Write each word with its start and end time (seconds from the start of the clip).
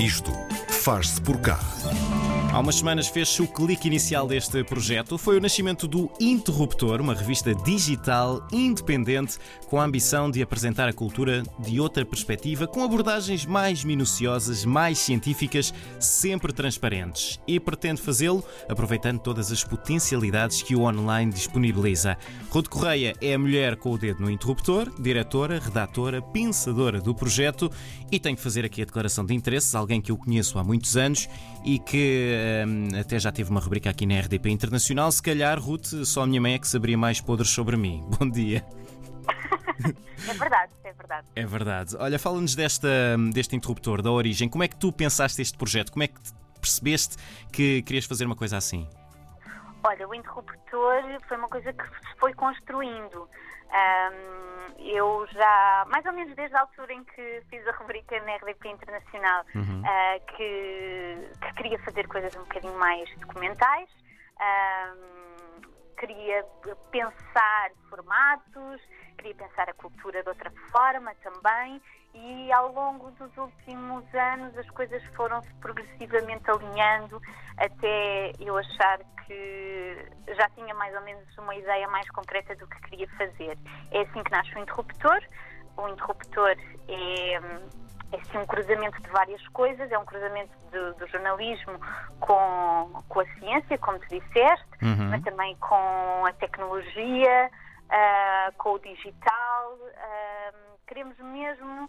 Isto 0.00 0.32
faz-se 0.66 1.20
por 1.20 1.36
cá. 1.42 1.58
Há 2.52 2.58
umas 2.58 2.74
semanas 2.74 3.06
fez-se 3.06 3.40
o 3.40 3.46
clique 3.46 3.86
inicial 3.86 4.26
deste 4.26 4.64
projeto. 4.64 5.16
Foi 5.16 5.38
o 5.38 5.40
nascimento 5.40 5.86
do 5.86 6.10
Interruptor, 6.18 7.00
uma 7.00 7.14
revista 7.14 7.54
digital 7.54 8.44
independente 8.50 9.38
com 9.68 9.80
a 9.80 9.84
ambição 9.84 10.28
de 10.28 10.42
apresentar 10.42 10.88
a 10.88 10.92
cultura 10.92 11.44
de 11.60 11.78
outra 11.78 12.04
perspectiva, 12.04 12.66
com 12.66 12.82
abordagens 12.82 13.46
mais 13.46 13.84
minuciosas, 13.84 14.64
mais 14.64 14.98
científicas, 14.98 15.72
sempre 16.00 16.52
transparentes. 16.52 17.38
E 17.46 17.60
pretende 17.60 18.02
fazê-lo 18.02 18.42
aproveitando 18.68 19.20
todas 19.20 19.52
as 19.52 19.62
potencialidades 19.62 20.60
que 20.60 20.74
o 20.74 20.82
online 20.82 21.32
disponibiliza. 21.32 22.16
Ruth 22.50 22.66
Correia 22.66 23.14
é 23.20 23.32
a 23.32 23.38
mulher 23.38 23.76
com 23.76 23.92
o 23.92 23.98
dedo 23.98 24.22
no 24.22 24.30
interruptor, 24.30 24.90
diretora, 25.00 25.60
redatora, 25.60 26.20
pensadora 26.20 27.00
do 27.00 27.14
projeto 27.14 27.70
e 28.10 28.18
tenho 28.18 28.36
que 28.36 28.42
fazer 28.42 28.64
aqui 28.64 28.82
a 28.82 28.84
declaração 28.84 29.24
de 29.24 29.34
interesses, 29.34 29.72
alguém 29.72 30.00
que 30.00 30.10
eu 30.10 30.16
conheço 30.16 30.58
há 30.58 30.64
muitos 30.64 30.96
anos 30.96 31.28
e 31.64 31.78
que 31.78 32.39
até 32.98 33.18
já 33.18 33.32
teve 33.32 33.50
uma 33.50 33.60
rubrica 33.60 33.90
aqui 33.90 34.06
na 34.06 34.18
RDP 34.18 34.50
Internacional. 34.50 35.10
Se 35.12 35.22
calhar, 35.22 35.60
Ruth, 35.60 36.04
só 36.04 36.22
a 36.22 36.26
minha 36.26 36.40
mãe 36.40 36.54
é 36.54 36.58
que 36.58 36.68
saberia 36.68 36.98
mais 36.98 37.20
podres 37.20 37.50
sobre 37.50 37.76
mim. 37.76 38.04
Bom 38.18 38.28
dia. 38.28 38.64
É 40.28 40.34
verdade, 40.34 40.72
é 40.84 40.92
verdade. 40.92 41.26
É 41.34 41.46
verdade. 41.46 41.96
Olha, 41.98 42.18
fala-nos 42.18 42.54
desta, 42.54 42.88
deste 43.32 43.56
interruptor, 43.56 44.02
da 44.02 44.10
origem. 44.10 44.48
Como 44.48 44.62
é 44.62 44.68
que 44.68 44.76
tu 44.76 44.92
pensaste 44.92 45.40
este 45.40 45.56
projeto? 45.56 45.92
Como 45.92 46.02
é 46.02 46.08
que 46.08 46.20
percebeste 46.60 47.16
que 47.50 47.82
querias 47.82 48.04
fazer 48.04 48.26
uma 48.26 48.36
coisa 48.36 48.56
assim? 48.56 48.86
Olha, 49.82 50.06
o 50.08 50.14
interruptor 50.14 51.02
foi 51.26 51.36
uma 51.36 51.48
coisa 51.48 51.72
que 51.72 51.82
se 51.84 52.14
foi 52.18 52.34
construindo. 52.34 53.28
Um, 53.70 54.60
eu 54.78 55.26
já, 55.28 55.86
mais 55.88 56.04
ou 56.06 56.12
menos 56.12 56.34
desde 56.34 56.56
a 56.56 56.60
altura 56.60 56.92
em 56.92 57.04
que 57.04 57.42
fiz 57.48 57.66
a 57.68 57.72
rubrica 57.72 58.18
na 58.20 58.36
RDP 58.36 58.68
Internacional, 58.68 59.44
Uhum. 59.54 59.82
uh, 59.82 60.26
que, 60.36 61.30
que 61.40 61.54
queria 61.54 61.78
fazer 61.80 62.06
coisas 62.08 62.34
um 62.36 62.40
bocadinho 62.40 62.76
mais 62.78 63.08
documentais, 63.18 63.88
um, 64.40 65.60
queria 65.98 66.44
pensar 66.90 67.70
formatos, 67.88 68.80
queria 69.18 69.34
pensar 69.34 69.68
a 69.68 69.74
cultura 69.74 70.22
de 70.22 70.28
outra 70.30 70.50
forma 70.72 71.14
também, 71.22 71.80
e 72.14 72.52
ao 72.52 72.72
longo 72.72 73.10
dos 73.12 73.36
últimos 73.36 74.04
anos 74.14 74.56
as 74.58 74.68
coisas 74.70 75.02
foram-se 75.14 75.52
progressivamente 75.60 76.50
alinhando 76.50 77.20
até 77.56 78.32
eu 78.40 78.56
achar 78.58 78.98
que 79.26 80.08
já 80.36 80.48
tinha 80.50 80.74
mais 80.74 80.94
ou 80.94 81.02
menos 81.02 81.38
uma 81.38 81.54
ideia 81.54 81.86
mais 81.88 82.08
concreta 82.10 82.54
do 82.56 82.66
que 82.66 82.80
queria 82.82 83.08
fazer. 83.16 83.56
É 83.92 84.00
assim 84.00 84.22
que 84.22 84.30
nasce 84.30 84.54
o 84.54 84.58
interruptor. 84.58 85.20
O 85.76 85.88
interruptor 85.88 86.50
é, 86.88 87.32
é 87.34 88.16
assim, 88.20 88.38
um 88.38 88.46
cruzamento 88.46 89.00
de 89.00 89.08
várias 89.10 89.46
coisas, 89.48 89.90
é 89.90 89.98
um 89.98 90.04
cruzamento 90.04 90.50
do, 90.72 90.94
do 90.94 91.06
jornalismo 91.06 91.78
com, 92.18 93.02
com 93.08 93.20
a 93.20 93.26
ciência, 93.38 93.78
como 93.78 93.98
tu 94.00 94.08
disseste, 94.08 94.68
Uhum. 94.82 95.10
mas 95.10 95.22
também 95.22 95.54
com 95.56 96.24
a 96.26 96.32
tecnologia, 96.32 97.50
ah, 97.90 98.50
com 98.56 98.72
o 98.72 98.78
digital. 98.78 99.78
ah, 99.96 100.52
queremos 100.90 101.16
mesmo 101.18 101.88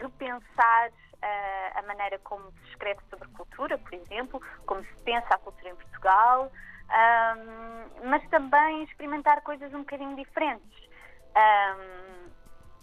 repensar 0.00 0.90
ah, 1.22 1.72
a 1.76 1.82
maneira 1.82 2.18
como 2.18 2.50
se 2.50 2.70
escreve 2.70 3.00
sobre 3.08 3.28
cultura, 3.28 3.78
por 3.78 3.94
exemplo, 3.94 4.42
como 4.66 4.82
se 4.84 5.02
pensa 5.04 5.28
a 5.30 5.38
cultura 5.38 5.70
em 5.70 5.76
Portugal, 5.76 6.50
ah, 6.88 7.36
mas 8.02 8.28
também 8.30 8.82
experimentar 8.82 9.40
coisas 9.42 9.72
um 9.72 9.78
bocadinho 9.78 10.16
diferentes. 10.16 10.90
Ah, 11.36 11.76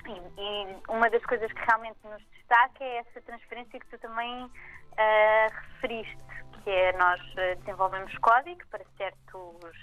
e, 0.07 0.41
e 0.41 0.77
uma 0.87 1.09
das 1.09 1.23
coisas 1.25 1.51
que 1.51 1.65
realmente 1.65 1.99
nos 2.05 2.23
destaca 2.31 2.81
é 2.83 2.99
essa 2.99 3.21
transferência 3.21 3.79
que 3.79 3.87
tu 3.87 3.97
também 3.99 4.49
ah, 4.97 5.47
referiste, 5.73 6.23
que 6.63 6.69
é 6.69 6.93
nós 6.93 7.19
ah, 7.37 7.55
desenvolvemos 7.59 8.17
código 8.19 8.65
para 8.67 8.85
certos, 8.97 9.75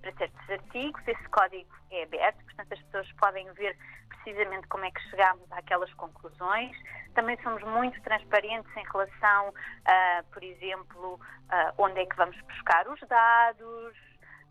para 0.00 0.12
certos 0.12 0.50
artigos, 0.50 1.02
esse 1.06 1.28
código 1.28 1.68
é 1.90 2.04
aberto, 2.04 2.44
portanto 2.44 2.72
as 2.72 2.82
pessoas 2.82 3.12
podem 3.12 3.50
ver 3.52 3.76
precisamente 4.08 4.66
como 4.68 4.84
é 4.84 4.90
que 4.90 5.00
chegámos 5.10 5.50
àquelas 5.52 5.92
conclusões. 5.94 6.76
Também 7.14 7.40
somos 7.42 7.62
muito 7.62 8.00
transparentes 8.02 8.70
em 8.76 8.84
relação, 8.92 9.54
ah, 9.86 10.24
por 10.32 10.42
exemplo, 10.42 11.20
ah, 11.50 11.72
onde 11.78 12.00
é 12.00 12.06
que 12.06 12.16
vamos 12.16 12.38
buscar 12.42 12.86
os 12.88 13.00
dados, 13.08 13.96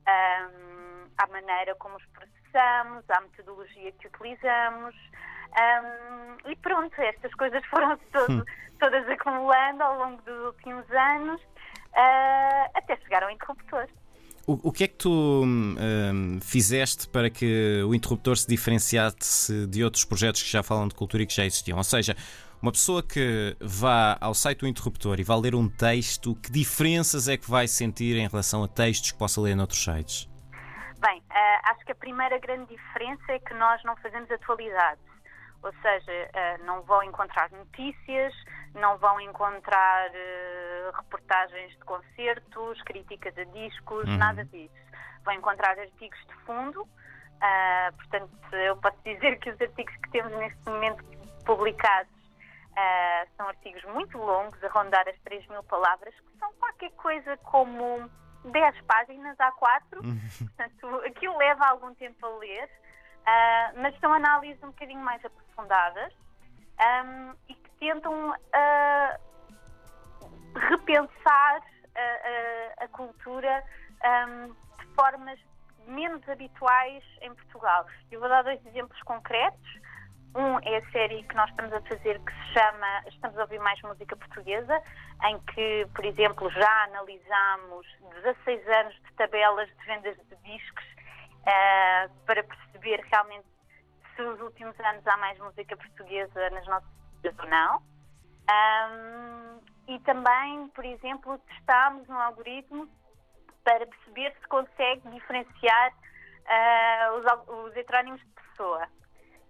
um, 0.07 1.07
à 1.17 1.27
maneira 1.27 1.75
como 1.75 1.97
os 1.97 2.05
processamos, 2.07 3.03
à 3.09 3.21
metodologia 3.21 3.91
que 3.93 4.07
utilizamos. 4.07 4.95
Um, 5.47 6.49
e 6.49 6.55
pronto, 6.57 6.99
estas 7.01 7.33
coisas 7.35 7.63
foram 7.67 7.97
todo, 8.11 8.45
todas 8.79 9.07
acumulando 9.09 9.83
ao 9.83 9.97
longo 9.97 10.21
dos 10.23 10.45
últimos 10.47 10.89
anos 10.91 11.41
ah, 11.93 12.69
até 12.73 12.95
chegar 12.97 13.23
ao 13.23 13.29
interruptor. 13.29 13.87
O, 14.47 14.69
o 14.69 14.71
que 14.71 14.85
é 14.85 14.87
que 14.87 14.95
tu 14.95 15.43
hum, 15.43 16.39
fizeste 16.41 17.05
para 17.09 17.29
que 17.29 17.83
o 17.85 17.93
interruptor 17.93 18.37
se 18.37 18.47
diferenciasse 18.47 19.67
de 19.67 19.83
outros 19.83 20.05
projetos 20.05 20.41
que 20.41 20.49
já 20.49 20.63
falam 20.63 20.87
de 20.87 20.95
cultura 20.95 21.23
e 21.23 21.25
que 21.25 21.33
já 21.33 21.45
existiam? 21.45 21.77
Ou 21.77 21.83
seja, 21.83 22.15
uma 22.61 22.71
pessoa 22.71 23.03
que 23.03 23.57
vá 23.59 24.17
ao 24.21 24.33
site 24.33 24.59
do 24.59 24.67
interruptor 24.67 25.19
e 25.19 25.23
vá 25.23 25.35
ler 25.35 25.53
um 25.53 25.67
texto, 25.67 26.33
que 26.35 26.49
diferenças 26.49 27.27
é 27.27 27.35
que 27.35 27.51
vai 27.51 27.67
sentir 27.67 28.15
em 28.15 28.25
relação 28.25 28.63
a 28.63 28.69
textos 28.69 29.11
que 29.11 29.17
possa 29.17 29.41
ler 29.41 29.53
noutros 29.53 29.83
sites? 29.83 30.29
Bem, 30.97 31.21
ah, 31.29 31.71
acho 31.71 31.83
que 31.85 31.91
a 31.91 31.95
primeira 31.95 32.39
grande 32.39 32.73
diferença 32.73 33.33
é 33.33 33.39
que 33.39 33.53
nós 33.53 33.83
não 33.83 33.97
fazemos 33.97 34.31
atualidades. 34.31 35.03
Ou 35.63 35.73
seja, 35.81 36.29
ah, 36.33 36.57
não 36.59 36.81
vão 36.83 37.01
encontrar 37.03 37.49
notícias, 37.51 38.33
não 38.75 38.97
vão 38.97 39.19
encontrar 39.19 40.09
ah, 40.09 40.91
reportagens 40.97 41.71
de 41.71 41.79
concertos, 41.85 42.81
críticas 42.83 43.37
a 43.37 43.43
discos, 43.45 44.07
Uhum. 44.07 44.17
nada 44.17 44.45
disso. 44.45 44.73
Vão 45.23 45.33
encontrar 45.33 45.77
artigos 45.77 46.19
de 46.27 46.33
fundo. 46.45 46.87
ah, 47.41 47.91
portanto, 47.95 48.31
eu 48.55 48.77
posso 48.77 48.97
dizer 49.03 49.37
que 49.39 49.49
os 49.51 49.59
artigos 49.61 49.95
que 49.97 50.09
temos 50.11 50.31
neste 50.37 50.69
momento 50.69 51.03
publicados 51.45 52.15
são 53.35 53.47
artigos 53.47 53.83
muito 53.85 54.17
longos, 54.19 54.63
a 54.63 54.67
rondar 54.69 55.07
as 55.07 55.17
3 55.21 55.47
mil 55.47 55.63
palavras, 55.63 56.13
que 56.13 56.37
são 56.39 56.51
qualquer 56.53 56.91
coisa 56.91 57.35
como 57.37 58.07
10 58.45 58.81
páginas 58.81 59.35
A4. 59.37 59.81
Portanto, 60.37 60.95
aquilo 61.07 61.35
leva 61.37 61.65
algum 61.67 61.93
tempo 61.95 62.23
a 62.25 62.29
ler, 62.37 62.69
ah, 63.25 63.71
mas 63.77 63.97
são 63.99 64.13
análises 64.13 64.61
um 64.63 64.67
bocadinho 64.67 64.99
mais 65.01 65.17
aprofundadas 65.25 65.46
ahm, 66.79 67.33
e 67.49 67.53
que 67.55 67.69
tentam 67.79 68.33
ah, 68.53 69.17
repensar 70.55 71.61
a, 71.95 72.81
a- 72.81 72.85
a 72.85 72.87
cultura 72.89 73.63
ahm, 74.03 74.47
de 74.79 74.85
formas 74.95 75.39
menos 75.87 76.27
habituais 76.29 77.03
em 77.21 77.33
Portugal. 77.33 77.85
Eu 78.11 78.19
vou 78.19 78.29
dar 78.29 78.43
dois 78.43 78.63
exemplos 78.65 79.01
concretos. 79.03 79.79
Um 80.35 80.59
é 80.59 80.77
a 80.77 80.91
série 80.91 81.23
que 81.23 81.35
nós 81.35 81.49
estamos 81.49 81.71
a 81.73 81.81
fazer 81.83 82.19
que 82.19 82.31
se 82.33 82.53
chama 82.53 83.03
Estamos 83.07 83.37
a 83.37 83.41
ouvir 83.41 83.59
mais 83.59 83.81
música 83.81 84.15
portuguesa, 84.15 84.83
em 85.23 85.39
que, 85.39 85.87
por 85.95 86.05
exemplo, 86.05 86.49
já 86.51 86.83
analisamos 86.83 87.87
16 88.23 88.67
anos 88.67 88.93
de 88.95 89.13
tabelas 89.13 89.67
de 89.69 89.85
vendas 89.85 90.17
de 90.17 90.35
discos 90.43 90.85
ah, 91.47 92.09
para 92.25 92.43
perceber 92.43 92.99
realmente 93.09 93.47
se 94.17 94.23
nos 94.23 94.41
últimos 94.41 94.77
anos 94.79 95.05
há 95.07 95.15
mais 95.17 95.37
música 95.39 95.77
portuguesa 95.77 96.49
nas 96.49 96.65
nossas 96.67 96.89
ou 97.39 97.49
não. 97.49 97.81
Ahm, 98.49 99.59
e 99.87 99.99
também, 99.99 100.67
por 100.69 100.83
exemplo, 100.83 101.37
testámos 101.39 102.09
um 102.09 102.15
algoritmo 102.15 102.89
para 103.63 103.85
perceber 103.85 104.33
se 104.41 104.47
consegue 104.47 105.09
diferenciar 105.09 105.93
ah, 106.47 107.11
os, 107.13 107.65
os 107.65 107.75
heterónimos 107.75 108.19
de 108.21 108.31
pessoa. 108.31 108.87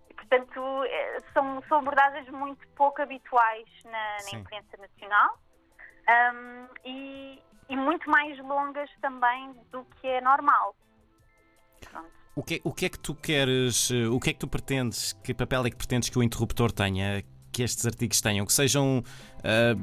E, 0.09 0.13
portanto, 0.13 0.83
eh, 0.85 1.17
são, 1.33 1.61
são 1.67 1.79
abordagens 1.79 2.27
muito 2.29 2.67
pouco 2.69 3.01
habituais 3.01 3.67
na, 3.85 4.17
na 4.23 4.39
imprensa 4.39 4.77
nacional 4.77 5.39
ahm, 6.07 6.67
e, 6.83 7.41
e 7.69 7.77
muito 7.77 8.09
mais 8.09 8.37
longas 8.39 8.89
também 8.99 9.53
do 9.71 9.85
que 9.85 10.07
é 10.07 10.21
normal. 10.21 10.75
Pronto. 11.89 12.16
O 12.37 12.43
que, 12.43 12.55
é- 12.55 12.61
o 12.63 12.71
que 12.71 12.85
é 12.85 12.89
que 12.89 12.99
tu 12.99 13.15
queres, 13.15 13.89
eh, 13.89 14.07
o 14.07 14.19
que 14.19 14.29
é 14.29 14.33
que 14.33 14.37
tu 14.37 14.47
pretendes, 14.47 15.13
que 15.23 15.33
papel 15.33 15.65
é 15.65 15.71
que 15.71 15.75
pretendes 15.75 16.07
que 16.07 16.19
o 16.19 16.21
interruptor 16.21 16.71
tenha, 16.71 17.23
que 17.51 17.63
estes 17.63 17.83
artigos 17.87 18.21
tenham, 18.21 18.45
que 18.45 18.53
sejam 18.53 19.03
ah, 19.43 19.73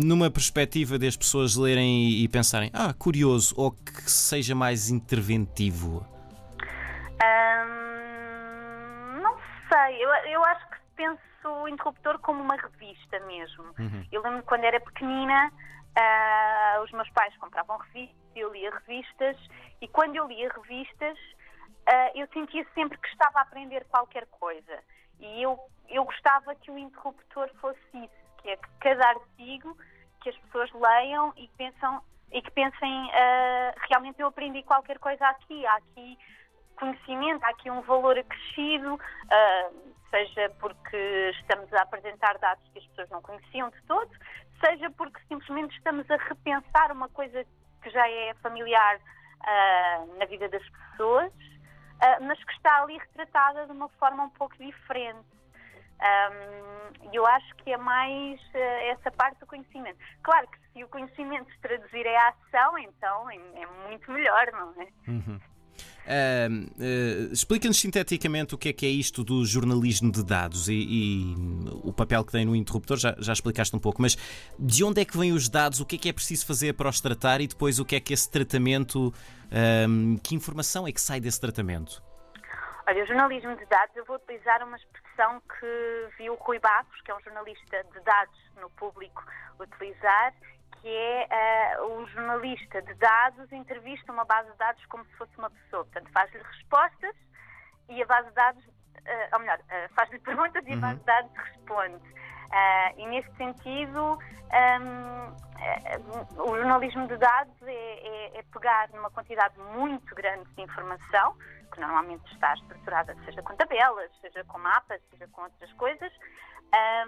numa 0.00 0.30
perspectiva 0.30 0.96
das 0.96 1.16
pessoas 1.16 1.56
lerem 1.56 2.04
e, 2.10 2.22
e 2.22 2.28
pensarem, 2.28 2.70
ah, 2.72 2.94
curioso, 2.94 3.52
ou 3.58 3.72
que 3.72 4.08
seja 4.08 4.54
mais 4.54 4.90
interventivo? 4.90 6.06
Não 9.20 9.36
sei, 9.68 10.04
eu, 10.04 10.08
eu 10.30 10.44
acho 10.44 10.68
que 10.70 10.76
penso 10.96 11.18
o 11.62 11.68
interruptor 11.68 12.18
como 12.20 12.40
uma 12.42 12.56
revista 12.56 13.18
mesmo. 13.26 13.64
Eu 14.12 14.22
lembro 14.22 14.42
quando 14.44 14.62
era 14.64 14.78
pequenina, 14.78 15.50
ah, 15.96 16.80
os 16.84 16.92
meus 16.92 17.08
pais 17.10 17.36
compravam 17.38 17.76
revistas, 17.78 18.16
eu 18.36 18.52
lia 18.52 18.70
revistas, 18.70 19.36
e 19.80 19.88
quando 19.88 20.14
eu 20.16 20.26
lia 20.28 20.48
revistas, 20.52 21.18
ah, 21.86 22.10
eu 22.14 22.26
sentia 22.28 22.66
sempre 22.74 22.98
que 22.98 23.08
estava 23.08 23.38
a 23.38 23.42
aprender 23.42 23.84
qualquer 23.86 24.26
coisa. 24.26 24.82
E 25.20 25.42
eu, 25.42 25.58
eu 25.88 26.04
gostava 26.04 26.54
que 26.54 26.70
o 26.70 26.78
interruptor 26.78 27.48
fosse 27.60 27.78
isso, 27.94 28.42
que 28.42 28.50
é 28.50 28.56
que 28.56 28.68
cada 28.80 29.08
artigo 29.08 29.76
que 30.22 30.30
as 30.30 30.36
pessoas 30.38 30.70
leiam 30.72 31.32
e 31.36 31.46
que, 31.46 31.56
pensam, 31.56 32.02
e 32.32 32.40
que 32.40 32.50
pensem 32.50 33.06
uh, 33.06 33.74
realmente 33.88 34.20
eu 34.20 34.28
aprendi 34.28 34.62
qualquer 34.62 34.98
coisa 34.98 35.26
aqui, 35.28 35.66
há 35.66 35.76
aqui 35.76 36.18
conhecimento, 36.76 37.44
há 37.44 37.50
aqui 37.50 37.70
um 37.70 37.82
valor 37.82 38.18
acrescido, 38.18 38.94
uh, 38.94 39.94
seja 40.10 40.50
porque 40.60 41.30
estamos 41.40 41.72
a 41.74 41.82
apresentar 41.82 42.38
dados 42.38 42.66
que 42.72 42.78
as 42.78 42.86
pessoas 42.86 43.10
não 43.10 43.22
conheciam 43.22 43.70
de 43.70 43.82
todo, 43.82 44.10
seja 44.64 44.90
porque 44.90 45.20
simplesmente 45.28 45.76
estamos 45.76 46.10
a 46.10 46.16
repensar 46.16 46.90
uma 46.92 47.08
coisa 47.08 47.44
que 47.82 47.90
já 47.90 48.08
é 48.08 48.34
familiar 48.42 48.96
uh, 48.96 50.18
na 50.18 50.24
vida 50.24 50.48
das 50.48 50.66
pessoas, 50.68 51.32
uh, 51.32 51.53
mas 52.20 52.42
que 52.44 52.52
está 52.52 52.82
ali 52.82 52.98
retratada 52.98 53.66
de 53.66 53.72
uma 53.72 53.88
forma 53.90 54.24
um 54.24 54.30
pouco 54.30 54.56
diferente. 54.56 55.24
Um, 56.00 57.12
eu 57.12 57.24
acho 57.26 57.54
que 57.56 57.72
é 57.72 57.76
mais 57.76 58.40
uh, 58.40 58.90
essa 58.90 59.10
parte 59.10 59.38
do 59.40 59.46
conhecimento. 59.46 59.98
Claro 60.22 60.46
que 60.48 60.58
se 60.72 60.84
o 60.84 60.88
conhecimento 60.88 61.50
se 61.50 61.58
traduzir 61.60 62.04
em 62.04 62.16
ação, 62.16 62.78
então 62.78 63.30
é, 63.30 63.36
é 63.36 63.66
muito 63.88 64.10
melhor, 64.10 64.52
não 64.52 64.82
é? 64.82 64.88
Uhum. 65.08 65.40
Uh, 66.06 67.32
Explica-nos 67.32 67.80
sinteticamente 67.80 68.54
o 68.54 68.58
que 68.58 68.68
é 68.68 68.72
que 68.72 68.84
é 68.84 68.88
isto 68.90 69.24
do 69.24 69.44
jornalismo 69.44 70.12
de 70.12 70.22
dados 70.22 70.68
e, 70.68 70.74
e 70.74 71.34
o 71.82 71.92
papel 71.92 72.22
que 72.24 72.32
tem 72.32 72.44
no 72.44 72.54
interruptor, 72.54 72.98
já, 72.98 73.14
já, 73.18 73.32
explicaste 73.32 73.74
um 73.74 73.78
pouco, 73.78 74.02
mas 74.02 74.16
de 74.58 74.84
onde 74.84 75.00
é 75.00 75.04
que 75.04 75.16
vêm 75.16 75.32
os 75.32 75.48
dados, 75.48 75.80
o 75.80 75.86
que 75.86 75.96
é 75.96 75.98
que 75.98 76.08
é 76.08 76.12
preciso 76.12 76.46
fazer 76.46 76.74
para 76.74 76.88
os 76.88 77.00
tratar 77.00 77.40
e 77.40 77.46
depois 77.46 77.78
o 77.78 77.84
que 77.84 77.96
é 77.96 78.00
que 78.00 78.12
esse 78.12 78.30
tratamento, 78.30 79.12
que 80.22 80.34
informação 80.34 80.86
é 80.86 80.92
que 80.92 81.00
sai 81.00 81.20
desse 81.20 81.40
tratamento? 81.40 82.02
Olha, 82.86 83.02
o 83.02 83.06
jornalismo 83.06 83.56
de 83.56 83.64
dados, 83.64 83.96
eu 83.96 84.04
vou 84.04 84.16
utilizar 84.16 84.62
uma 84.62 84.76
expressão 84.76 85.40
que 85.40 86.08
vi 86.18 86.28
o 86.28 86.34
Rui 86.34 86.58
Barros, 86.58 87.00
que 87.02 87.10
é 87.10 87.14
um 87.14 87.20
jornalista 87.22 87.82
de 87.82 88.00
dados 88.00 88.38
no 88.60 88.68
público, 88.70 89.24
utilizar, 89.58 90.34
que 90.84 90.90
é 90.94 91.78
uh, 91.80 91.98
um 91.98 92.06
jornalista 92.08 92.82
de 92.82 92.92
dados 92.96 93.50
entrevista 93.52 94.12
uma 94.12 94.26
base 94.26 94.50
de 94.50 94.58
dados 94.58 94.84
como 94.84 95.02
se 95.06 95.16
fosse 95.16 95.32
uma 95.38 95.48
pessoa. 95.48 95.82
Portanto, 95.84 96.12
faz-lhe 96.12 96.42
respostas 96.42 97.16
e 97.88 98.02
a 98.02 98.06
base 98.06 98.28
de 98.28 98.34
dados, 98.34 98.62
uh, 98.66 98.70
ou 99.32 99.38
melhor, 99.38 99.58
uh, 99.60 99.94
faz-lhe 99.94 100.18
perguntas 100.20 100.62
e 100.66 100.74
a 100.74 100.76
base 100.76 100.98
de 100.98 101.06
dados 101.06 101.30
responde. 101.36 101.96
Uh, 101.96 103.00
e 103.00 103.06
neste 103.06 103.34
sentido, 103.38 104.18
um, 104.78 106.42
o 106.42 106.54
jornalismo 106.54 107.08
de 107.08 107.16
dados 107.16 107.62
é, 107.62 107.72
é, 107.72 108.38
é, 108.40 108.42
pegar 108.52 108.90
numa 108.90 109.10
quantidade 109.10 109.58
muito 109.58 110.14
grande 110.14 110.44
de 110.50 110.62
informação, 110.62 111.34
que 111.72 111.80
normalmente 111.80 112.30
está 112.30 112.52
estruturada, 112.52 113.16
seja 113.24 113.42
com 113.42 113.56
tabelas, 113.56 114.10
seja 114.20 114.44
com 114.44 114.58
mapas, 114.58 115.00
seja 115.10 115.26
com 115.28 115.44
outras 115.44 115.72
coisas, 115.72 116.12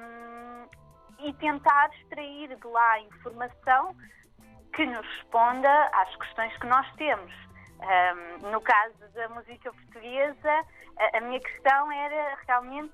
um, 0.00 0.85
e 1.18 1.32
tentar 1.34 1.90
extrair 1.94 2.54
de 2.56 2.66
lá 2.66 3.00
informação 3.00 3.96
que 4.74 4.84
nos 4.84 5.06
responda 5.06 5.90
às 5.92 6.14
questões 6.16 6.56
que 6.58 6.66
nós 6.66 6.86
temos. 6.96 7.32
Um, 7.78 8.50
no 8.50 8.60
caso 8.60 8.94
da 9.14 9.28
música 9.30 9.72
portuguesa, 9.72 10.64
a, 10.98 11.18
a, 11.18 11.20
minha 11.20 11.40
questão 11.40 11.92
era 11.92 12.38
realmente 12.46 12.92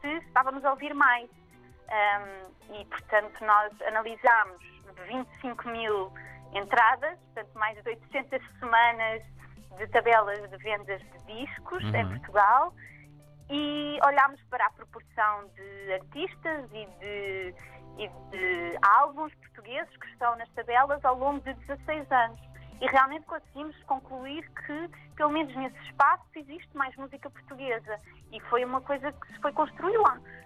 se 0.00 0.08
estávamos 0.26 0.64
a 0.64 0.70
ouvir 0.70 0.94
mais. 0.94 1.30
Um, 1.30 2.74
e, 2.74 2.84
portanto, 2.86 3.44
nós 3.44 3.72
analisámos 3.82 4.62
25 5.06 5.68
mil 5.68 6.12
entradas, 6.52 7.18
portanto, 7.18 7.58
mais 7.58 7.82
de 7.82 7.88
800 7.88 8.58
semanas 8.58 9.22
de 9.78 9.86
tabelas 9.88 10.50
de 10.50 10.56
vendas 10.58 11.00
de 11.00 11.46
discos 11.46 11.82
uhum. 11.84 11.96
em 11.96 12.08
Portugal 12.08 12.74
e 13.50 13.98
olhámos 14.04 14.40
para 14.50 14.66
a 14.66 14.70
proporção 14.70 15.48
de 15.54 15.92
artistas 15.94 16.64
e 16.72 16.86
de, 17.00 17.54
e 17.98 18.08
de 18.30 18.78
álbuns 18.82 19.34
portugueses 19.36 19.96
que 19.96 20.06
estão 20.08 20.36
nas 20.36 20.48
tabelas 20.50 21.04
ao 21.04 21.16
longo 21.16 21.40
de 21.40 21.54
16 21.54 22.10
anos. 22.10 22.40
E 22.80 22.86
realmente 22.86 23.26
conseguimos 23.26 23.76
concluir 23.84 24.48
que, 24.50 24.90
pelo 25.16 25.30
menos 25.30 25.54
nesse 25.56 25.78
espaço, 25.84 26.24
existe 26.36 26.76
mais 26.76 26.94
música 26.96 27.28
portuguesa. 27.28 27.98
E 28.30 28.40
foi 28.42 28.64
uma 28.64 28.80
coisa 28.80 29.10
que 29.10 29.32
se 29.32 29.40
foi 29.40 29.52
construindo, 29.52 30.02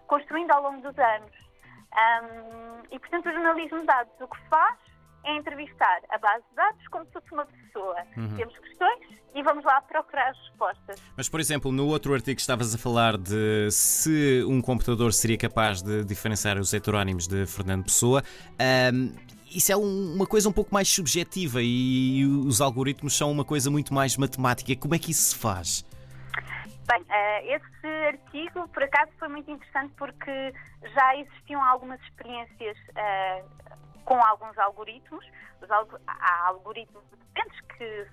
construindo 0.07 0.51
ao 0.53 0.63
longo 0.63 0.81
dos 0.81 0.99
anos. 0.99 1.53
Um, 1.93 2.87
e, 2.91 2.99
portanto, 2.99 3.29
o 3.29 3.33
jornalismo 3.33 3.81
de 3.81 3.87
dados 3.87 4.19
o 4.19 4.29
que 4.29 4.41
faz 4.49 4.79
é 5.25 5.37
entrevistar 5.37 6.01
a 6.11 6.19
base 6.19 6.45
de 6.51 6.57
dados 6.57 6.89
como 6.89 7.05
se 7.07 7.13
fosse 7.13 7.33
uma 7.33 7.47
pessoa. 7.47 7.97
Uhum. 8.17 8.37
Temos 8.37 8.59
questões 8.59 9.01
e 9.35 9.43
vamos 9.43 9.65
lá 9.65 9.81
procurar 9.83 10.31
as 10.31 10.39
respostas. 10.39 11.03
Mas, 11.17 11.29
por 11.29 11.41
exemplo, 11.41 11.73
no 11.73 11.87
outro 11.87 12.13
artigo 12.13 12.39
estavas 12.39 12.75
a 12.75 12.79
falar 12.79 13.17
de 13.17 13.71
se 13.71 14.45
um 14.47 14.61
computador 14.61 15.13
seria 15.13 15.39
capaz 15.39 15.83
de 15.83 16.05
diferenciar 16.05 16.59
os 16.59 16.73
heterónimos 16.73 17.27
de 17.27 17.47
Fernando 17.47 17.85
Pessoa. 17.85 18.23
Um, 18.93 19.15
isso 19.51 19.71
é 19.71 19.77
um, 19.77 20.15
uma 20.15 20.27
coisa 20.27 20.49
um 20.49 20.53
pouco 20.53 20.73
mais 20.73 20.89
subjetiva 20.89 21.61
e 21.63 22.25
os 22.25 22.61
algoritmos 22.61 23.17
são 23.17 23.31
uma 23.31 23.45
coisa 23.45 23.71
muito 23.71 23.93
mais 23.93 24.17
matemática. 24.17 24.75
Como 24.77 24.95
é 24.95 24.99
que 24.99 25.11
isso 25.11 25.31
se 25.33 25.39
faz? 25.39 25.85
Bem, 26.89 27.03
uh, 27.03 27.55
esse 27.55 27.87
artigo, 28.07 28.69
por 28.69 28.83
acaso, 28.83 29.11
foi 29.19 29.29
muito 29.29 29.51
interessante 29.51 29.93
porque 29.97 30.53
já 30.95 31.17
existiam 31.17 31.63
algumas 31.63 32.01
experiências 32.03 32.77
uh, 32.91 33.62
com 34.05 34.23
alguns 34.25 34.57
algoritmos. 34.59 35.25
Alg 35.69 35.95
há 36.07 36.47
algoritmos 36.49 37.05
diferentes 37.11 37.61
que, 37.77 38.07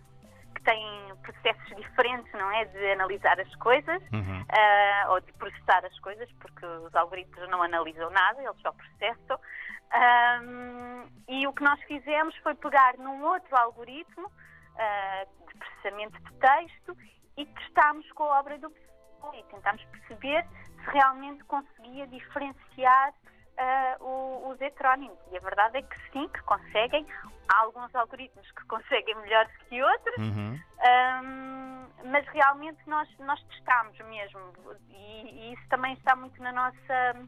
que, 0.55 0.61
têm 0.63 1.15
processos 1.23 1.75
diferentes, 1.75 2.31
não 2.33 2.51
é? 2.51 2.65
De 2.65 2.91
analisar 2.91 3.39
as 3.39 3.53
coisas 3.55 4.01
uhum. 4.13 4.41
uh, 4.41 5.11
ou 5.11 5.19
de 5.19 5.33
processar 5.33 5.83
as 5.85 5.99
coisas, 5.99 6.29
porque 6.33 6.65
os 6.65 6.93
algoritmos 6.95 7.49
não 7.49 7.63
analisam 7.63 8.09
nada, 8.11 8.41
eles 8.41 8.61
só 8.61 8.71
processam. 8.71 9.39
Um, 9.91 11.07
e 11.27 11.47
o 11.47 11.53
que 11.53 11.63
nós 11.63 11.81
fizemos 11.83 12.35
foi 12.37 12.53
pegar 12.53 12.95
num 12.99 13.23
outro 13.23 13.55
algoritmo 13.57 14.27
uh, 14.27 15.47
de 15.47 15.57
processamento 15.57 16.21
de 16.21 16.33
texto 16.33 16.97
e 17.35 17.45
testámos 17.45 18.09
com 18.11 18.23
a 18.25 18.39
obra 18.39 18.59
do 18.59 18.71
e 19.33 19.43
tentámos 19.51 19.83
perceber 19.85 20.45
se 20.83 20.91
realmente 20.91 21.43
conseguia 21.43 22.07
diferenciar 22.07 23.13
uh, 23.59 24.49
os 24.49 24.59
heterónimos. 24.61 25.17
E 25.31 25.37
a 25.37 25.39
verdade 25.39 25.77
é 25.77 25.81
que 25.81 26.11
sim, 26.11 26.27
que 26.29 26.41
conseguem. 26.43 27.05
Há 27.47 27.63
alguns 27.63 27.93
algoritmos 27.93 28.49
que 28.51 28.65
conseguem 28.67 29.15
melhor 29.15 29.47
que 29.47 29.81
outros, 29.81 30.17
uhum. 30.17 30.59
um, 30.59 31.87
mas 32.11 32.25
realmente 32.27 32.79
nós, 32.87 33.07
nós 33.19 33.41
testamos 33.43 33.97
mesmo. 33.99 34.39
E, 34.89 35.49
e, 35.49 35.53
isso 35.53 35.67
também 35.69 35.93
está 35.93 36.15
muito 36.15 36.41
na 36.41 36.51
nossa 36.51 37.27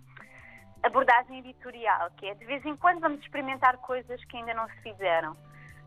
abordagem 0.84 1.40
editorial, 1.40 2.10
que 2.18 2.28
é 2.28 2.34
de 2.34 2.46
vez 2.46 2.66
em 2.66 2.76
quando 2.76 3.00
vamos 3.00 3.20
experimentar 3.22 3.78
coisas 3.78 4.24
que 4.26 4.38
ainda 4.38 4.54
não 4.54 4.68
se 4.70 4.82
fizeram. 4.82 5.36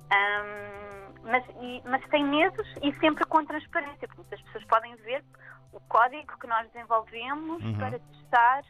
Um, 0.05 1.23
mas, 1.23 1.45
e, 1.61 1.83
mas 1.87 2.05
sem 2.11 2.25
medos 2.25 2.67
e 2.83 2.93
sempre 3.01 3.25
com 3.25 3.45
transparência, 3.45 4.07
porque 4.07 4.35
as 4.35 4.43
pessoas 4.43 4.65
podem 4.65 4.95
ver 4.97 5.25
o 5.73 5.81
código 5.81 6.39
que 6.39 6.47
nós 6.47 6.71
desenvolvemos 6.71 7.65
uhum. 7.65 7.79
para 7.79 7.99
testar 7.99 8.63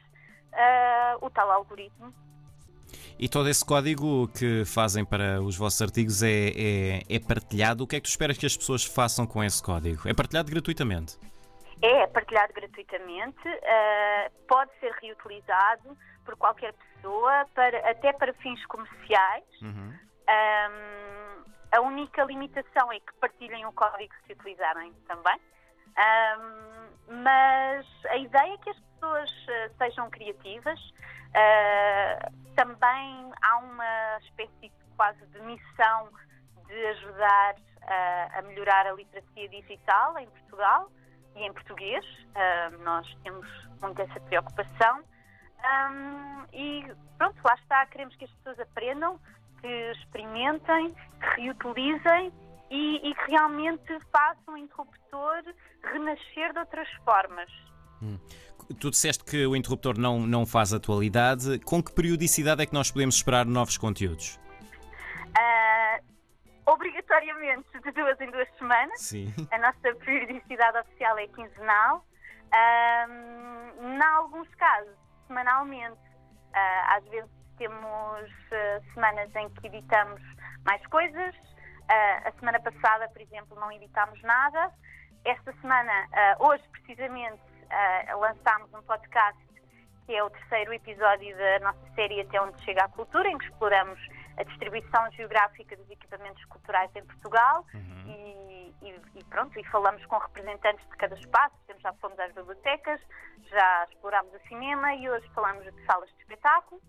uh, 0.55 1.25
o 1.25 1.31
tal 1.31 1.51
algoritmo. 1.51 2.15
E 3.19 3.29
todo 3.29 3.49
esse 3.49 3.65
código 3.65 4.29
que 4.29 4.65
fazem 4.65 5.05
para 5.05 5.41
os 5.41 5.57
vossos 5.57 5.81
artigos 5.81 6.23
é, 6.23 6.29
é, 6.29 7.03
é, 7.09 7.21
partilhado. 7.21 7.85
O 7.85 7.87
que 7.87 7.97
é 7.97 8.01
que 8.01 8.05
tu 8.05 8.11
esperas 8.11 8.37
que 8.37 8.47
as 8.47 8.57
pessoas 8.57 8.85
façam 8.85 9.27
com 9.27 9.43
esse 9.43 9.63
código? 9.63 10.09
É 10.09 10.15
partilhado 10.15 10.51
gratuitamente? 10.51 11.19
É 11.83 12.07
partilhado 12.07 12.53
gratuitamente, 12.55 13.49
uh, 13.49 14.31
pode 14.49 14.71
ser 14.81 14.91
reutilizado 15.03 15.97
por 16.25 16.37
qualquer 16.37 16.73
pessoa, 16.73 17.47
para, 17.55 17.91
até 17.91 18.13
para 18.13 18.33
fins 18.35 18.65
comerciais. 18.67 19.45
Uhum. 19.61 19.93
Um, 20.27 21.45
a 21.73 21.81
única 21.83 22.25
limitação 22.25 22.91
é 22.93 23.01
que 23.01 23.13
partilhem 23.21 23.67
o 23.67 23.73
código 23.73 24.15
se 24.27 24.33
utilizarem 24.33 24.93
também. 25.07 25.39
Um, 25.99 26.85
mas 27.23 27.87
a 28.09 28.17
ideia 28.17 28.55
é 28.55 28.59
que 28.59 28.71
as 28.71 28.79
pessoas 28.79 29.31
uh, 29.31 29.77
sejam 29.79 30.11
criativas. 30.11 30.81
Uh, 30.81 32.55
também 32.55 33.33
há 33.43 33.57
uma 33.59 34.19
espécie 34.23 34.73
quase 34.97 35.25
de 35.27 35.41
missão 35.41 36.09
de 36.67 36.87
ajudar 36.87 37.55
uh, 37.55 38.39
a 38.39 38.43
melhorar 38.43 38.87
a 38.87 38.93
literacia 38.93 39.49
digital 39.49 40.19
em 40.19 40.29
Portugal 40.29 40.91
e 41.37 41.45
em 41.45 41.53
português. 41.53 42.05
nós 42.85 43.13
temos 43.25 43.47
muito 43.81 44.01
essa 44.01 44.21
preocupação. 44.21 45.03
Um, 45.65 46.45
e 46.53 46.87
pronto, 47.19 47.37
lá 47.45 47.55
está, 47.55 47.85
queremos 47.87 48.15
que 48.17 48.25
as 48.25 48.31
pessoas 48.31 48.61
aprendam, 48.61 49.19
que 49.61 49.93
experimentem, 49.93 50.95
que 51.21 51.41
reutilizem 51.41 52.33
e, 52.75 53.09
e 53.09 53.15
que 53.15 53.31
realmente 53.31 54.01
façam 54.13 54.55
o 54.55 54.57
interruptor 54.57 55.43
renascer 55.85 56.53
de 56.53 56.59
outras 56.59 56.89
formas. 57.05 57.49
Hum. 58.03 58.19
Tu 58.81 58.91
disseste 58.91 59.23
que 59.25 59.47
o 59.47 59.55
interruptor 59.55 59.97
não, 59.97 60.19
não 60.19 60.45
faz 60.45 60.73
atualidade. 60.73 61.61
Com 61.61 61.83
que 61.83 61.95
periodicidade 61.95 62.63
é 62.63 62.67
que 62.67 62.75
nós 62.75 62.91
podemos 62.91 63.15
esperar 63.17 63.47
novos 63.47 63.79
conteúdos? 63.79 64.41
Uh, 65.29 66.03
obrigatoriamente 66.67 67.69
de 67.85 67.93
duas 67.93 68.21
em 68.21 68.31
duas 68.31 68.49
semanas. 68.59 69.01
Sim. 69.01 69.33
A 69.53 69.59
nossa 69.59 69.95
periodicidade 70.05 70.79
oficial 70.79 71.19
é 71.19 71.29
quinzenal. 71.29 72.05
Uh, 72.47 73.85
em 73.85 74.03
alguns 74.03 74.49
casos, 74.57 74.97
semanalmente. 75.29 76.01
Uh, 76.55 76.97
às 76.97 77.05
vezes 77.05 77.31
temos 77.59 78.31
uh, 78.31 78.95
semanas 78.95 79.31
em 79.37 79.49
que 79.51 79.67
editamos 79.69 80.21
mais 80.65 80.85
coisas. 80.87 81.35
A 81.89 82.33
semana 82.39 82.61
passada, 82.61 83.09
por 83.09 83.21
exemplo, 83.21 83.59
não 83.59 83.71
editámos 83.73 84.21
nada. 84.23 84.73
Esta 85.25 85.53
semana, 85.61 86.09
hoje 86.39 86.63
precisamente, 86.71 87.43
lançámos 88.19 88.73
um 88.75 88.83
podcast 88.83 89.39
que 90.07 90.15
é 90.15 90.23
o 90.23 90.31
terceiro 90.31 90.73
episódio 90.73 91.37
da 91.37 91.61
nossa 91.61 91.95
série 91.95 92.21
Até 92.21 92.41
Onde 92.41 92.63
Chega 92.63 92.85
a 92.85 92.89
Cultura, 92.89 93.29
em 93.29 93.39
que 93.39 93.47
exploramos 93.47 93.99
a 94.37 94.43
distribuição 94.43 95.11
geográfica 95.13 95.77
dos 95.77 95.89
equipamentos 95.91 96.45
culturais 96.47 96.91
em 96.95 97.05
Portugal 97.05 97.65
uhum. 97.73 98.05
e, 98.07 98.75
e, 98.83 99.01
e, 99.15 99.25
pronto, 99.25 99.59
e 99.59 99.65
falamos 99.65 100.05
com 100.07 100.19
representantes 100.19 100.87
de 100.91 100.97
cada 100.97 101.15
espaço, 101.15 101.55
já 101.79 101.93
fomos 101.95 102.19
às 102.19 102.33
bibliotecas, 102.33 103.01
já 103.45 103.87
explorámos 103.91 104.33
o 104.35 104.49
cinema 104.49 104.95
e 104.95 105.09
hoje 105.09 105.29
falamos 105.35 105.65
de 105.65 105.85
salas 105.87 106.11
de 106.11 106.21
espetáculo. 106.21 106.81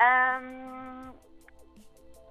Um, 0.00 1.14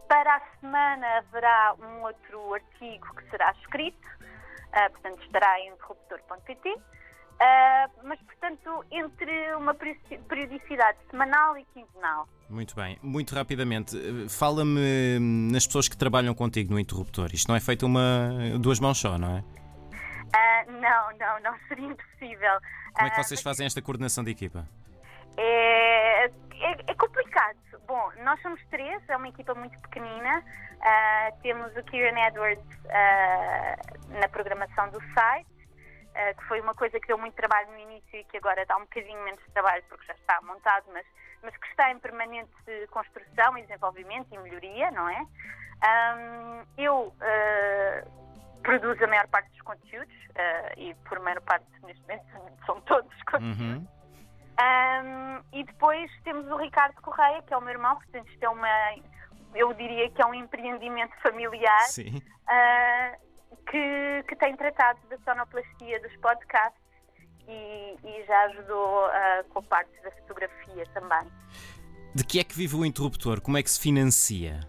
para 0.07 0.35
a 0.35 0.41
semana 0.59 1.17
haverá 1.17 1.75
um 1.79 2.03
outro 2.03 2.53
artigo 2.53 3.15
que 3.15 3.29
será 3.29 3.51
escrito, 3.61 4.07
uh, 4.07 4.91
portanto 4.91 5.21
estará 5.23 5.59
em 5.59 5.69
interruptor.pt. 5.69 6.69
Uh, 6.69 7.91
mas, 8.03 8.19
portanto, 8.21 8.83
entre 8.89 9.53
uma 9.55 9.75
periodicidade 9.75 10.97
semanal 11.11 11.55
e 11.55 11.65
quinzenal. 11.65 12.27
Muito 12.49 12.75
bem. 12.75 12.97
Muito 13.03 13.35
rapidamente, 13.35 13.95
fala-me 14.27 15.19
nas 15.51 15.67
pessoas 15.67 15.87
que 15.87 15.95
trabalham 15.95 16.33
contigo 16.33 16.73
no 16.73 16.79
interruptor. 16.79 17.29
Isto 17.33 17.49
não 17.49 17.55
é 17.55 17.59
feito 17.59 17.85
uma 17.85 18.31
duas 18.59 18.79
mãos 18.79 18.97
só, 18.97 19.19
não 19.19 19.37
é? 19.37 19.39
Uh, 19.39 20.71
não, 20.71 21.17
não, 21.17 21.39
não 21.41 21.59
seria 21.67 21.85
impossível. 21.85 22.59
Como 22.93 23.07
é 23.07 23.09
que 23.11 23.23
vocês 23.23 23.41
fazem 23.41 23.67
esta 23.67 23.81
coordenação 23.83 24.23
de 24.23 24.31
equipa? 24.31 24.67
É, 25.37 26.25
é, 26.25 26.31
é, 26.87 26.93
complicado. 26.95 27.57
Bom, 27.87 28.11
nós 28.23 28.41
somos 28.41 28.61
três, 28.69 29.01
é 29.09 29.17
uma 29.17 29.29
equipa 29.29 29.55
muito 29.55 29.79
pequenina. 29.79 30.43
Uh, 30.77 31.41
temos 31.41 31.75
o 31.75 31.83
Kieran 31.83 32.19
Edwards 32.27 32.63
uh, 32.85 34.19
na 34.19 34.27
programação 34.27 34.89
do 34.89 35.01
site. 35.13 35.57
Eh, 36.17 36.33
que 36.33 36.43
foi 36.45 36.59
uma 36.61 36.73
coisa 36.73 36.99
que 36.99 37.05
deu 37.05 37.17
muito 37.17 37.35
trabalho 37.35 37.69
no 37.71 37.77
início 37.77 38.19
e 38.19 38.23
que 38.23 38.37
agora 38.37 38.65
dá 38.65 38.75
um 38.75 38.81
bocadinho 38.81 39.23
menos 39.23 39.39
trabalho 39.53 39.83
porque 39.87 40.03
já 40.07 40.13
está 40.13 40.41
montado, 40.41 40.85
mas, 40.91 41.05
mas 41.43 41.55
que 41.55 41.67
está 41.67 41.91
em 41.91 41.99
permanente 41.99 42.51
construção 42.89 43.55
e 43.55 43.61
desenvolvimento 43.61 44.27
e 44.33 44.37
melhoria, 44.39 44.89
não 44.89 45.07
é? 45.07 45.21
Um, 45.85 46.65
eu 46.75 47.13
uh, 47.13 48.61
produzo 48.63 49.03
a 49.03 49.07
maior 49.07 49.27
parte 49.27 49.47
dos 49.51 49.61
conteúdos 49.61 50.15
uh, 50.31 50.79
e 50.79 50.95
por 51.07 51.19
maior 51.19 51.39
parte 51.41 51.67
neste 51.83 52.01
momento 52.01 52.25
são 52.65 52.81
todos 52.81 53.15
os 53.15 53.23
conteúdos. 53.23 53.59
Uhum. 53.59 53.87
Um, 54.59 55.43
e 55.53 55.63
depois 55.63 56.09
temos 56.23 56.47
o 56.47 56.57
Ricardo 56.57 56.99
Correia, 57.01 57.41
que 57.43 57.53
é 57.53 57.57
o 57.57 57.61
meu 57.61 57.71
irmão, 57.71 57.95
portanto 57.95 58.27
isto 58.29 58.43
é 58.43 58.49
uma, 58.49 58.67
eu 59.53 59.71
diria 59.73 60.09
que 60.09 60.21
é 60.21 60.25
um 60.25 60.33
empreendimento 60.33 61.15
familiar. 61.21 61.85
Uh, 62.47 63.27
que, 63.69 64.23
que 64.27 64.35
tem 64.35 64.55
tratado 64.55 64.99
da 65.09 65.17
sonoplastia 65.19 65.99
dos 66.01 66.15
podcasts 66.17 66.81
e, 67.47 67.97
e 68.03 68.25
já 68.25 68.45
ajudou 68.45 69.07
uh, 69.07 69.43
com 69.49 69.59
a 69.59 69.63
parte 69.63 69.91
da 70.01 70.11
fotografia 70.11 70.85
também. 70.93 71.31
De 72.15 72.23
que 72.23 72.39
é 72.39 72.43
que 72.43 72.55
vive 72.55 72.75
o 72.75 72.85
interruptor? 72.85 73.41
Como 73.41 73.57
é 73.57 73.63
que 73.63 73.69
se 73.69 73.79
financia? 73.79 74.59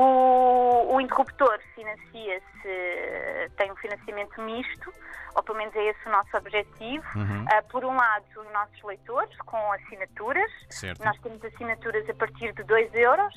O, 0.00 0.94
o 0.94 1.00
interruptor 1.00 1.58
financia-se, 1.74 3.50
tem 3.56 3.72
um 3.72 3.74
financiamento 3.74 4.40
misto, 4.40 4.94
ou 5.34 5.42
pelo 5.42 5.58
menos 5.58 5.74
é 5.74 5.86
esse 5.86 6.08
o 6.08 6.12
nosso 6.12 6.36
objetivo. 6.36 7.04
Uhum. 7.16 7.42
Uh, 7.42 7.68
por 7.68 7.84
um 7.84 7.96
lado, 7.96 8.24
os 8.36 8.52
nossos 8.52 8.80
leitores, 8.84 9.36
com 9.38 9.72
assinaturas. 9.72 10.50
Certo. 10.70 11.04
Nós 11.04 11.18
temos 11.18 11.44
assinaturas 11.44 12.08
a 12.08 12.14
partir 12.14 12.52
de 12.52 12.62
2 12.62 12.94
euros. 12.94 13.34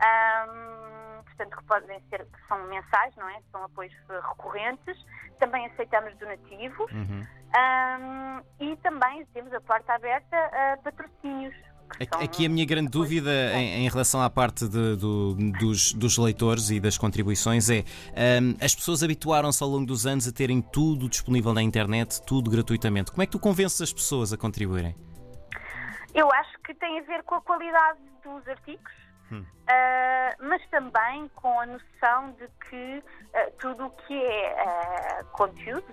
Um, 0.00 1.22
portanto, 1.22 1.58
que 1.58 1.64
podem 1.64 2.00
ser, 2.08 2.24
que 2.24 2.48
são 2.48 2.66
mensais, 2.68 3.14
não 3.16 3.28
é? 3.28 3.38
São 3.52 3.62
apoios 3.64 3.92
recorrentes. 4.08 5.04
Também 5.38 5.66
aceitamos 5.66 6.16
donativos. 6.16 6.90
Uhum. 6.92 7.26
Um, 7.50 8.42
e 8.58 8.74
também 8.78 9.26
temos 9.34 9.52
a 9.52 9.60
porta 9.60 9.92
aberta 9.92 10.36
a 10.36 10.78
patrocínios. 10.78 11.54
Aqui 12.12 12.46
a 12.46 12.48
minha 12.48 12.64
grande 12.64 12.88
dúvida 12.88 13.30
em, 13.54 13.84
em 13.84 13.88
relação 13.88 14.22
à 14.22 14.30
parte 14.30 14.68
de, 14.68 14.96
do, 14.96 15.34
dos, 15.58 15.92
dos, 15.92 16.18
leitores 16.18 16.70
e 16.70 16.80
das 16.80 16.96
contribuições 16.96 17.68
é 17.68 17.84
um, 18.40 18.54
as 18.64 18.74
pessoas 18.74 19.02
habituaram-se 19.02 19.62
ao 19.62 19.68
longo 19.68 19.86
dos 19.86 20.06
anos 20.06 20.26
a 20.26 20.32
terem 20.32 20.60
tudo 20.60 21.08
disponível 21.08 21.52
na 21.52 21.62
internet, 21.62 22.22
tudo 22.22 22.50
gratuitamente. 22.50 23.10
Como 23.10 23.22
é 23.22 23.26
que 23.26 23.32
tu 23.32 23.38
convences 23.38 23.80
as 23.80 23.92
pessoas 23.92 24.32
a 24.32 24.36
contribuírem? 24.36 24.94
Eu 26.14 26.30
acho 26.32 26.58
que 26.64 26.74
tem 26.74 26.98
a 26.98 27.02
ver 27.02 27.22
com 27.24 27.36
a 27.36 27.40
qualidade 27.40 27.98
dos 28.24 28.46
artigos 28.48 29.00
Hum. 29.32 29.42
Uh, 29.42 30.48
mas 30.48 30.60
também 30.70 31.28
com 31.36 31.60
a 31.60 31.66
noção 31.66 32.32
de 32.32 32.48
que 32.68 32.98
uh, 32.98 33.52
tudo 33.60 33.86
o 33.86 33.90
que 33.90 34.14
é 34.14 35.22
uh, 35.22 35.24
conteúdo 35.26 35.84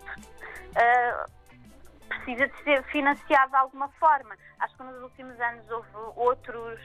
precisa 2.07 2.47
de 2.47 2.63
ser 2.63 2.83
financiado 2.85 3.51
de 3.51 3.57
alguma 3.57 3.89
forma. 3.99 4.35
Acho 4.59 4.75
que 4.75 4.83
nos 4.83 5.03
últimos 5.03 5.39
anos 5.39 5.69
houve 5.69 5.89
outros 6.15 6.79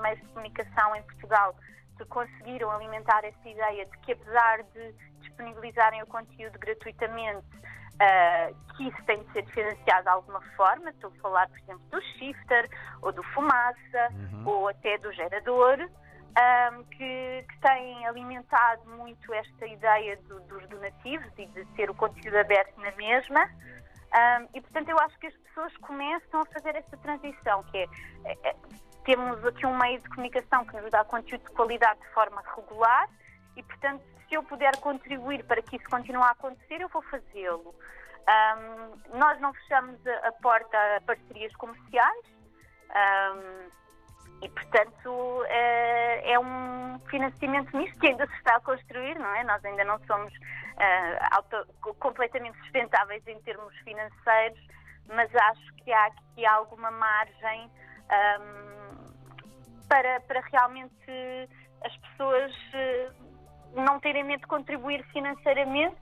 meios 0.00 0.20
de 0.20 0.26
comunicação 0.28 0.96
em 0.96 1.02
Portugal 1.02 1.54
que 1.96 2.04
conseguiram 2.06 2.70
alimentar 2.70 3.24
essa 3.24 3.48
ideia 3.48 3.84
de 3.84 3.98
que, 3.98 4.12
apesar 4.12 4.62
de 4.62 4.92
disponibilizarem 5.20 6.02
o 6.02 6.06
conteúdo 6.06 6.58
gratuitamente, 6.58 7.46
Uh, 7.98 8.54
que 8.76 8.86
isso 8.86 9.02
tem 9.06 9.20
de 9.24 9.32
ser 9.32 9.44
financiado 9.46 10.02
de 10.04 10.08
alguma 10.08 10.40
forma. 10.56 10.90
Estou 10.90 11.10
a 11.10 11.20
falar, 11.20 11.48
por 11.48 11.58
exemplo, 11.58 11.82
do 11.90 12.00
shifter, 12.00 12.70
ou 13.02 13.10
do 13.10 13.24
fumaça, 13.24 14.08
uhum. 14.12 14.46
ou 14.46 14.68
até 14.68 14.98
do 14.98 15.12
gerador, 15.12 15.80
um, 15.80 16.84
que, 16.84 17.44
que 17.48 17.60
têm 17.60 18.06
alimentado 18.06 18.88
muito 18.90 19.34
esta 19.34 19.66
ideia 19.66 20.16
do, 20.28 20.38
dos 20.42 20.64
donativos 20.68 21.26
e 21.36 21.46
de 21.46 21.64
ter 21.74 21.90
o 21.90 21.94
conteúdo 21.94 22.38
aberto 22.38 22.78
na 22.80 22.92
mesma. 22.92 23.50
Um, 24.08 24.48
e, 24.54 24.60
portanto, 24.60 24.88
eu 24.88 24.98
acho 25.00 25.18
que 25.18 25.26
as 25.26 25.36
pessoas 25.36 25.76
começam 25.78 26.40
a 26.40 26.46
fazer 26.46 26.74
esta 26.76 26.96
transição, 26.98 27.62
que 27.64 27.78
é, 27.78 27.86
é, 28.24 28.50
é 28.50 28.56
temos 29.04 29.44
aqui 29.46 29.66
um 29.66 29.76
meio 29.76 30.00
de 30.00 30.08
comunicação 30.10 30.64
que 30.66 30.76
nos 30.76 30.90
dá 30.90 31.04
conteúdo 31.04 31.42
de 31.42 31.50
qualidade 31.52 32.00
de 32.00 32.08
forma 32.08 32.42
regular 32.54 33.08
e, 33.56 33.62
portanto, 33.62 34.02
se 34.28 34.34
eu 34.34 34.42
puder 34.42 34.76
contribuir 34.78 35.44
para 35.44 35.62
que 35.62 35.76
isso 35.76 35.88
continue 35.88 36.22
a 36.22 36.30
acontecer, 36.30 36.80
eu 36.80 36.88
vou 36.88 37.02
fazê-lo. 37.02 37.74
Um, 38.28 39.18
nós 39.18 39.40
não 39.40 39.54
fechamos 39.54 40.06
a, 40.06 40.28
a, 40.28 40.32
porta 40.32 40.76
a 40.96 41.00
parcerias 41.00 41.54
comerciais 41.56 42.26
um, 42.90 43.70
e, 44.42 44.48
portanto, 44.48 45.44
é, 45.46 46.32
é, 46.32 46.38
um 46.38 46.98
financiamento 47.10 47.76
misto 47.76 47.98
que 47.98 48.06
ainda 48.06 48.26
se 48.26 48.34
está 48.34 48.56
a 48.56 48.60
construir, 48.60 49.18
não 49.18 49.34
é? 49.34 49.44
Nós 49.44 49.64
ainda 49.64 49.84
não 49.84 49.98
somos 50.06 50.32
uh, 50.32 51.28
auto, 51.32 51.66
completamente 51.98 52.56
sustentáveis 52.58 53.26
em 53.26 53.40
termos 53.40 53.74
financeiros, 53.78 54.60
mas 55.08 55.34
acho 55.34 55.74
que 55.76 55.92
há 55.92 56.06
aqui 56.06 56.46
alguma 56.46 56.90
margem 56.90 57.70
um, 58.40 59.88
para, 59.88 60.20
para 60.20 60.40
realmente 60.52 61.48
as 61.84 61.96
pessoas 61.96 62.52
não 63.74 63.98
terem 64.00 64.24
medo 64.24 64.40
de 64.40 64.46
contribuir 64.46 65.02
financeiramente 65.12 65.96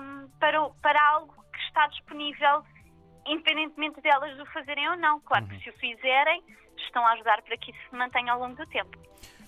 um, 0.00 0.28
para, 0.38 0.58
para 0.82 1.08
algo 1.10 1.34
que 1.52 1.58
está 1.60 1.86
disponível, 1.88 2.64
independentemente 3.26 4.00
delas 4.00 4.38
o 4.38 4.46
fazerem 4.46 4.88
ou 4.90 4.96
não. 4.96 5.20
Claro 5.20 5.46
que 5.46 5.54
uhum. 5.54 5.60
se 5.60 5.70
o 5.70 5.72
fizerem, 5.74 6.42
estão 6.76 7.04
a 7.06 7.12
ajudar 7.12 7.42
para 7.42 7.56
que 7.56 7.70
isso 7.70 7.80
se 7.90 7.96
mantenha 7.96 8.32
ao 8.32 8.40
longo 8.40 8.56
do 8.56 8.66
tempo. 8.66 8.98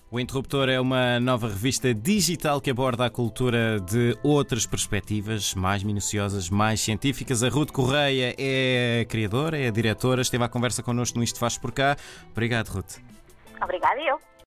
O 0.09 0.21
Interruptor 0.21 0.69
é 0.69 0.79
uma 0.79 1.19
nova 1.19 1.47
revista 1.47 1.93
digital 1.93 2.61
que 2.61 2.71
aborda 2.71 3.05
a 3.05 3.09
cultura 3.09 3.77
de 3.81 4.17
outras 4.23 4.65
perspectivas, 4.65 5.53
mais 5.53 5.83
minuciosas, 5.83 6.49
mais 6.49 6.79
científicas. 6.79 7.43
A 7.43 7.49
Ruth 7.49 7.71
Correia 7.71 8.33
é 8.37 9.01
a 9.01 9.05
criadora, 9.05 9.57
é 9.57 9.67
a 9.67 9.71
diretora, 9.71 10.21
esteve 10.21 10.45
à 10.45 10.47
conversa 10.47 10.81
connosco 10.81 11.17
no 11.17 11.23
Isto 11.25 11.39
Faz 11.39 11.57
Por 11.57 11.73
Cá. 11.73 11.97
Obrigado, 12.31 12.69
Ruth. 12.69 12.99
Obrigada 13.61 13.99
eu. 14.01 14.17